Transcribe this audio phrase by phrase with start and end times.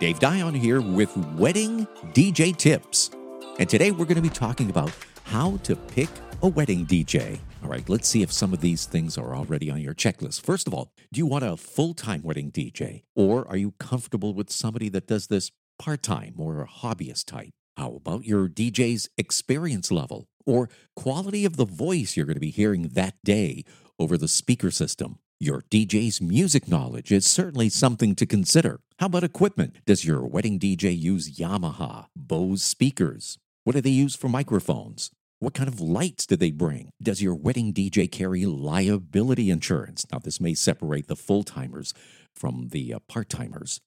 [0.00, 3.12] Dave Dion here with Wedding DJ Tips.
[3.60, 4.90] And today we're going to be talking about
[5.22, 6.08] how to pick
[6.42, 7.38] a wedding DJ.
[7.62, 10.40] All right, let's see if some of these things are already on your checklist.
[10.40, 13.04] First of all, do you want a full time wedding DJ?
[13.14, 17.50] Or are you comfortable with somebody that does this part time or a hobbyist type?
[17.76, 22.50] How about your DJ's experience level or quality of the voice you're going to be
[22.50, 23.64] hearing that day
[24.00, 25.20] over the speaker system?
[25.40, 28.78] Your DJ's music knowledge is certainly something to consider.
[29.00, 29.78] How about equipment?
[29.84, 33.36] Does your wedding DJ use Yamaha, Bose speakers?
[33.64, 35.10] What do they use for microphones?
[35.40, 36.90] What kind of lights do they bring?
[37.02, 40.06] Does your wedding DJ carry liability insurance?
[40.12, 41.92] Now, this may separate the full timers
[42.32, 43.80] from the uh, part timers.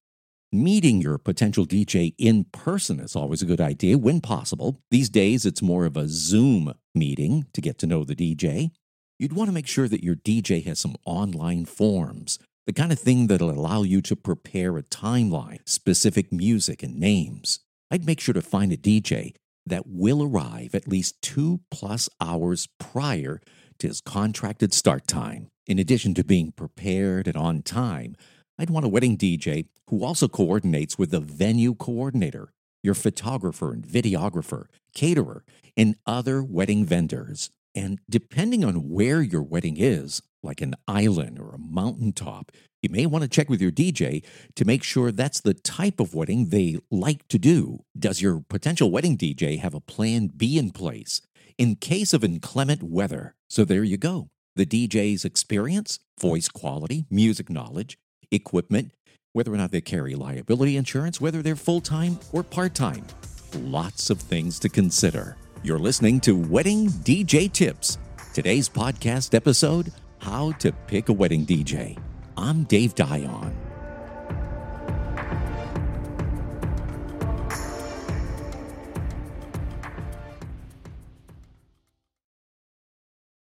[0.52, 4.82] Meeting your potential DJ in person is always a good idea when possible.
[4.92, 8.72] These days, it's more of a Zoom meeting to get to know the DJ.
[9.20, 13.00] You'd want to make sure that your DJ has some online forms, the kind of
[13.00, 17.60] thing that'll allow you to prepare a timeline, specific music, and names.
[17.90, 19.34] I'd make sure to find a DJ
[19.66, 23.42] that will arrive at least two plus hours prior
[23.80, 25.48] to his contracted start time.
[25.66, 28.16] In addition to being prepared and on time,
[28.60, 33.84] I'd want a wedding DJ who also coordinates with the venue coordinator, your photographer and
[33.84, 35.44] videographer, caterer,
[35.76, 37.50] and other wedding vendors.
[37.78, 43.06] And depending on where your wedding is, like an island or a mountaintop, you may
[43.06, 44.26] want to check with your DJ
[44.56, 47.84] to make sure that's the type of wedding they like to do.
[47.98, 51.22] Does your potential wedding DJ have a plan B in place
[51.60, 53.36] in case of inclement weather?
[53.48, 54.30] So there you go.
[54.56, 58.00] The DJ's experience, voice quality, music knowledge,
[58.32, 58.92] equipment,
[59.34, 63.06] whether or not they carry liability insurance, whether they're full time or part time.
[63.54, 65.38] Lots of things to consider.
[65.64, 67.98] You're listening to Wedding DJ Tips.
[68.34, 71.98] Today's podcast episode How to Pick a Wedding DJ.
[72.38, 73.67] I'm Dave Dion.